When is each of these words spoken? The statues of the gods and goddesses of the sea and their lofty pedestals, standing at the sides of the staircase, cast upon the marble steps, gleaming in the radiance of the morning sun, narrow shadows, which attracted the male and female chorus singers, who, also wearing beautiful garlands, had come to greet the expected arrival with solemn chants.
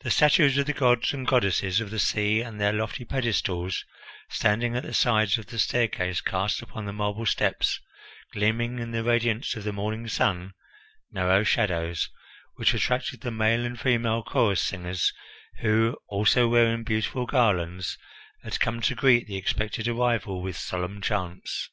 The 0.00 0.10
statues 0.10 0.58
of 0.58 0.66
the 0.66 0.74
gods 0.74 1.14
and 1.14 1.26
goddesses 1.26 1.80
of 1.80 1.88
the 1.90 1.98
sea 1.98 2.42
and 2.42 2.60
their 2.60 2.70
lofty 2.74 3.06
pedestals, 3.06 3.82
standing 4.28 4.76
at 4.76 4.82
the 4.82 4.92
sides 4.92 5.38
of 5.38 5.46
the 5.46 5.58
staircase, 5.58 6.20
cast 6.20 6.60
upon 6.60 6.84
the 6.84 6.92
marble 6.92 7.24
steps, 7.24 7.80
gleaming 8.34 8.78
in 8.78 8.90
the 8.90 9.02
radiance 9.02 9.56
of 9.56 9.64
the 9.64 9.72
morning 9.72 10.06
sun, 10.06 10.52
narrow 11.10 11.44
shadows, 11.44 12.10
which 12.56 12.74
attracted 12.74 13.22
the 13.22 13.30
male 13.30 13.64
and 13.64 13.80
female 13.80 14.22
chorus 14.22 14.62
singers, 14.62 15.14
who, 15.60 15.96
also 16.08 16.46
wearing 16.46 16.84
beautiful 16.84 17.24
garlands, 17.24 17.96
had 18.42 18.60
come 18.60 18.82
to 18.82 18.94
greet 18.94 19.26
the 19.28 19.38
expected 19.38 19.88
arrival 19.88 20.42
with 20.42 20.58
solemn 20.58 21.00
chants. 21.00 21.70